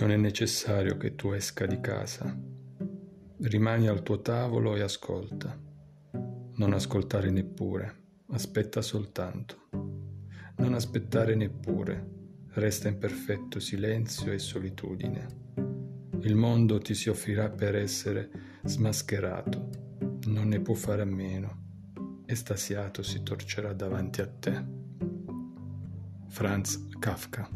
Non 0.00 0.12
è 0.12 0.16
necessario 0.16 0.96
che 0.96 1.16
tu 1.16 1.32
esca 1.32 1.66
di 1.66 1.80
casa. 1.80 2.32
Rimani 3.40 3.88
al 3.88 4.04
tuo 4.04 4.20
tavolo 4.20 4.76
e 4.76 4.80
ascolta. 4.80 5.60
Non 6.54 6.72
ascoltare 6.72 7.30
neppure, 7.30 8.04
aspetta 8.30 8.80
soltanto. 8.80 9.68
Non 10.58 10.74
aspettare 10.74 11.34
neppure, 11.34 12.10
resta 12.50 12.86
in 12.86 12.98
perfetto 12.98 13.58
silenzio 13.58 14.30
e 14.30 14.38
solitudine. 14.38 15.26
Il 16.20 16.36
mondo 16.36 16.78
ti 16.78 16.94
si 16.94 17.08
offrirà 17.08 17.50
per 17.50 17.74
essere 17.74 18.30
smascherato, 18.62 19.68
non 20.26 20.46
ne 20.46 20.60
può 20.60 20.74
fare 20.74 21.02
a 21.02 21.06
meno, 21.06 22.22
estasiato 22.24 23.02
si 23.02 23.24
torcerà 23.24 23.72
davanti 23.72 24.20
a 24.20 24.28
te. 24.28 24.64
Franz 26.28 26.86
Kafka 27.00 27.50